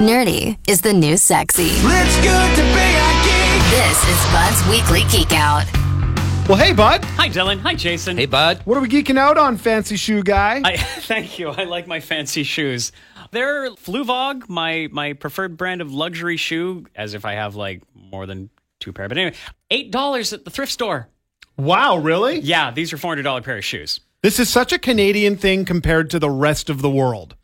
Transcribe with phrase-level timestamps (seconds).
[0.00, 1.68] Nerdy is the new sexy.
[1.68, 3.62] It's good to be a geek.
[3.70, 5.64] This is Bud's Weekly Geek Out.
[6.48, 7.02] Well, hey, bud.
[7.16, 7.58] Hi, Dylan.
[7.60, 8.16] Hi, Jason.
[8.16, 8.60] Hey, bud.
[8.66, 10.60] What are we geeking out on, fancy shoe guy?
[10.64, 11.48] I, thank you.
[11.48, 12.92] I like my fancy shoes.
[13.32, 18.26] They're Fluevog, my my preferred brand of luxury shoe, as if I have like more
[18.26, 18.50] than
[18.80, 19.08] two pair.
[19.08, 19.36] But anyway,
[19.70, 21.08] eight dollars at the thrift store.
[21.56, 22.38] wow, really?
[22.40, 24.00] Yeah, these are four hundred dollar pair of shoes.
[24.22, 27.34] This is such a Canadian thing compared to the rest of the world.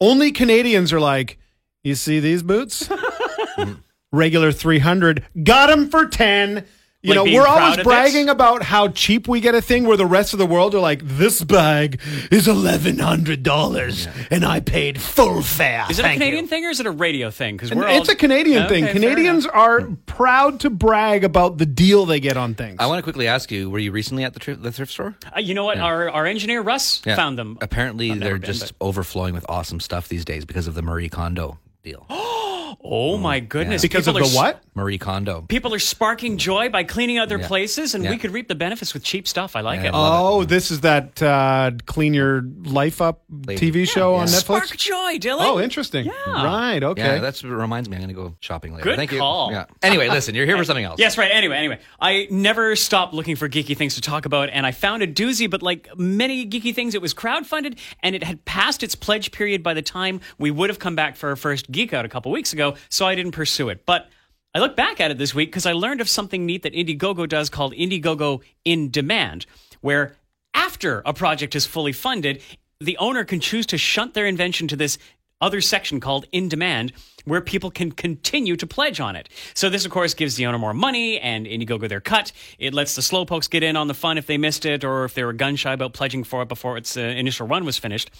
[0.00, 1.38] Only Canadians are like,
[1.84, 2.88] you see these boots?
[4.12, 5.24] Regular 300.
[5.44, 6.66] Got them for 10.
[7.02, 8.32] You Like know, being we're proud always of bragging this?
[8.32, 11.00] about how cheap we get a thing where the rest of the world are like,
[11.02, 11.98] this bag
[12.30, 15.86] is $1,100 and I paid full fare.
[15.88, 17.56] Is it a Thank Canadian you." thing or is it a radio thing?
[17.56, 18.84] Because we're it's all- a Canadian Okay, thing.
[18.84, 19.56] fair Canadians enough.
[19.56, 22.76] are proud to brag about the deal they get on things.
[22.78, 25.14] I want to quickly ask you: Were you recently at the, tri- the thrift store?
[25.34, 25.78] Uh, you know what?
[25.78, 27.56] Our our engineer Russ found them.
[27.62, 30.82] Apparently, I've never they're been, just overflowing with awesome stuff these days because of the
[30.82, 32.06] Marie Kondo deal.
[32.82, 33.82] Oh my mm, goodness!
[33.82, 34.62] because of People the are s- what?
[34.74, 35.42] Marie Kondo.
[35.48, 37.46] People are sparking joy by cleaning other Yeah.
[37.48, 38.10] places, and Yeah.
[38.10, 39.56] we could reap the benefits with cheap stuff.
[39.56, 39.94] I like Yeah, it.
[39.94, 44.64] I love Oh, this is that uh, Clean Your Life Up TV show on Spark
[44.68, 44.76] Netflix?
[44.76, 45.38] joy, Dylan.
[45.40, 46.06] Oh, interesting.
[46.06, 46.12] Yeah.
[46.44, 47.02] Right, okay.
[47.02, 47.96] Yeah, that's what reminds me.
[47.96, 48.84] I'm going to go shopping later.
[48.84, 49.50] Good Thank call.
[49.50, 49.56] you.
[49.56, 49.64] Yeah.
[49.82, 51.00] Anyway, listen, you're here for something else.
[51.00, 51.30] Yes, right.
[51.32, 55.02] Anyway, anyway, I never stopped looking for geeky things to talk about, and I found
[55.02, 55.50] a doozy.
[55.50, 59.62] But like many geeky things, it was crowdfunded, and it had passed its pledge period
[59.62, 62.30] by the time we would have come back for our first geek out a couple
[62.30, 62.74] weeks ago.
[62.88, 63.84] So I didn't pursue it.
[63.84, 64.08] But
[64.54, 67.28] I look back at it this week because I learned of something neat that Indiegogo
[67.28, 69.46] does called Indiegogo in Demand,
[69.80, 70.16] where
[70.54, 72.42] after a project is fully funded,
[72.80, 74.98] the owner can choose to shunt their invention to this
[75.40, 76.92] other section called in demand
[77.24, 79.28] where people can continue to pledge on it.
[79.54, 82.32] So this of course gives the owner more money and Indiegogo their cut.
[82.58, 85.14] It lets the slowpokes get in on the fun if they missed it or if
[85.14, 88.10] they were gun shy about pledging for it before its uh, initial run was finished.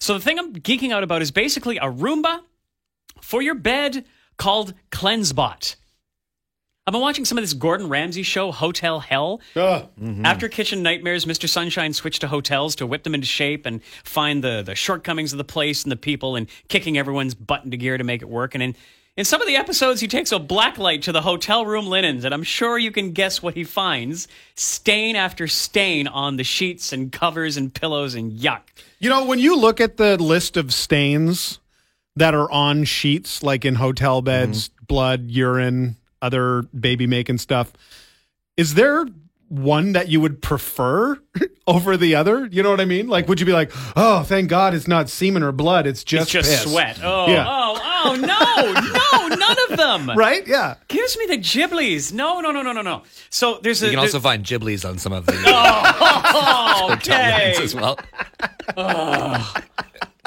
[0.00, 2.40] So the thing I'm geeking out about is basically a Roomba
[3.20, 4.04] for your bed
[4.36, 5.76] called CleanseBot.
[6.86, 9.40] I've been watching some of this Gordon Ramsay show, Hotel Hell.
[9.56, 9.88] Ugh.
[9.98, 10.26] Mm-hmm.
[10.26, 11.48] After Kitchen Nightmares, Mr.
[11.48, 15.38] Sunshine switched to hotels to whip them into shape and find the, the shortcomings of
[15.38, 18.54] the place and the people and kicking everyone's butt into gear to make it work.
[18.54, 18.76] And in,
[19.16, 22.34] in some of the episodes, he takes a blacklight to the hotel room linens, and
[22.34, 27.10] I'm sure you can guess what he finds stain after stain on the sheets and
[27.10, 28.60] covers and pillows and yuck.
[28.98, 31.60] You know, when you look at the list of stains
[32.16, 34.84] that are on sheets, like in hotel beds, mm-hmm.
[34.86, 37.72] blood, urine, other baby making stuff,
[38.56, 39.06] is there
[39.48, 41.18] one that you would prefer
[41.66, 42.46] over the other?
[42.46, 43.08] You know what I mean?
[43.08, 46.34] Like, would you be like, oh, thank God it's not semen or blood, it's just
[46.34, 46.98] It's just piss." sweat.
[47.02, 47.44] Oh, Yeah.
[47.48, 50.16] oh, oh, no, no, none of them.
[50.16, 50.46] Right?
[50.46, 50.76] Yeah.
[50.88, 52.12] Gives me the giblies.
[52.12, 53.02] No, no, no, no, no, no.
[53.30, 53.86] So there's a.
[53.86, 57.54] You can also find Ghibli's on some of the Oh, hotel okay.
[57.62, 57.98] as well.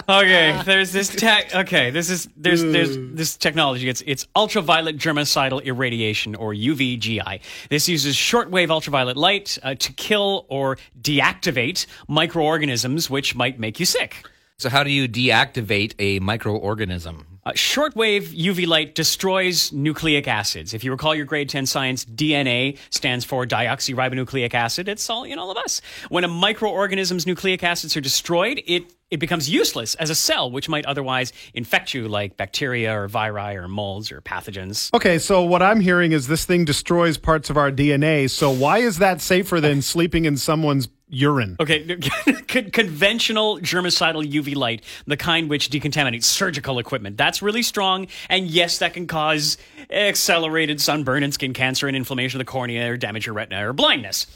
[0.10, 1.54] Okay, there's this tech.
[1.54, 3.90] Okay, this is there's there's this technology.
[3.90, 7.42] It's it's ultraviolet germicidal irradiation or UVGI.
[7.70, 13.86] This uses shortwave ultraviolet light uh, to kill or deactivate microorganisms which might make you
[13.86, 14.26] sick.
[14.58, 17.26] So, how do you deactivate a microorganism?
[17.48, 20.74] Uh, shortwave UV light destroys nucleic acids.
[20.74, 24.90] If you recall your grade 10 science, DNA stands for deoxyribonucleic acid.
[24.90, 25.80] It's all in all of us.
[26.10, 30.68] When a microorganism's nucleic acids are destroyed, it it becomes useless as a cell, which
[30.68, 34.94] might otherwise infect you, like bacteria or viri or molds or pathogens.
[34.94, 38.30] Okay, so what I'm hearing is this thing destroys parts of our DNA.
[38.30, 41.56] So why is that safer than sleeping in someone's urine?
[41.60, 41.98] Okay,
[42.48, 48.08] con- conventional germicidal UV light, the kind which decontaminates surgical equipment, that's really strong.
[48.30, 49.58] And yes, that can cause
[49.90, 53.74] accelerated sunburn and skin cancer and inflammation of the cornea or damage your retina or
[53.74, 54.28] blindness.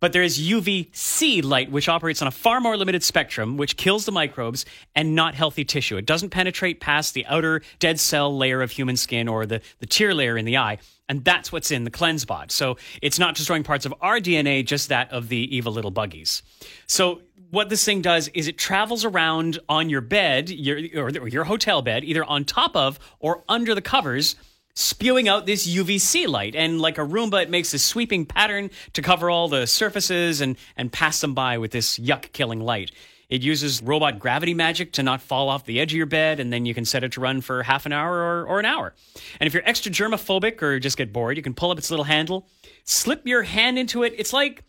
[0.00, 4.06] But there is UVC light, which operates on a far more limited spectrum, which kills
[4.06, 4.64] the microbes
[4.96, 5.98] and not healthy tissue.
[5.98, 9.86] It doesn't penetrate past the outer dead cell layer of human skin or the, the
[9.86, 10.78] tear layer in the eye.
[11.10, 12.52] And that's what's in the cleanse bot.
[12.52, 16.42] So it's not destroying parts of our DNA, just that of the evil little buggies.
[16.86, 21.42] So what this thing does is it travels around on your bed, your, or your
[21.42, 24.36] hotel bed, either on top of or under the covers,
[24.74, 26.54] spewing out this UVC light.
[26.54, 30.56] And like a Roomba, it makes this sweeping pattern to cover all the surfaces and,
[30.76, 32.92] and pass them by with this yuck killing light.
[33.30, 36.52] It uses robot gravity magic to not fall off the edge of your bed, and
[36.52, 38.92] then you can set it to run for half an hour or, or an hour.
[39.38, 42.04] And if you're extra germophobic or just get bored, you can pull up its little
[42.04, 42.48] handle,
[42.84, 44.14] slip your hand into it.
[44.18, 44.64] It's like,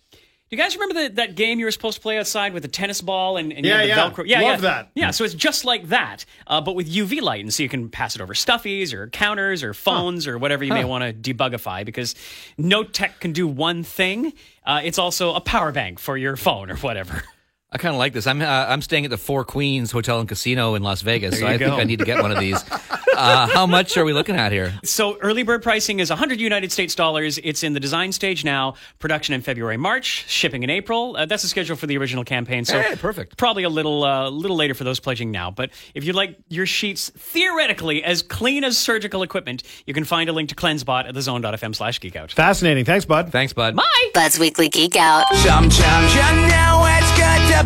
[0.51, 2.99] you guys remember the, that game you were supposed to play outside with the tennis
[2.99, 4.09] ball and, and you Yeah, had the yeah.
[4.11, 4.23] Velcro?
[4.27, 4.69] Yeah, Love yeah.
[4.69, 4.91] that.
[4.95, 7.87] Yeah, so it's just like that, uh, but with UV light, and so you can
[7.89, 11.85] pass it over stuffies or counters or phones or whatever you may want to debugify.
[11.85, 12.15] Because
[12.57, 14.33] no tech can do one thing.
[14.65, 17.23] Uh, it's also a power bank for your phone or whatever.
[17.73, 18.27] I kind of like this.
[18.27, 21.47] I'm uh, I'm staying at the Four Queens Hotel and Casino in Las Vegas, so
[21.47, 21.71] you I think.
[21.71, 22.61] I need to get one of these.
[23.13, 24.73] Uh, how much are we looking at here?
[24.85, 27.37] So early bird pricing is 100 United States dollars.
[27.43, 28.75] It's in the design stage now.
[28.99, 30.25] Production in February, March.
[30.29, 31.17] Shipping in April.
[31.17, 32.63] Uh, that's the schedule for the original campaign.
[32.63, 33.37] So Hey, perfect.
[33.37, 35.51] Probably a little uh, little later for those pledging now.
[35.51, 40.29] But if you'd like your sheets theoretically as clean as surgical equipment, you can find
[40.29, 42.31] a link to CleanseBot at thezone.fm slash geekout.
[42.31, 42.85] Fascinating.
[42.85, 43.31] Thanks, bud.
[43.31, 43.75] Thanks, bud.
[43.75, 43.83] Bye.
[44.13, 45.25] Bud's Weekly Geek Out.
[45.35, 47.00] Sometimes you know it's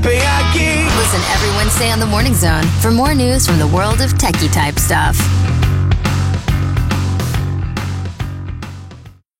[0.06, 0.86] good to be.
[0.98, 4.52] Listen every Wednesday on the Morning Zone for more news from the world of techie
[4.52, 5.18] type stuff.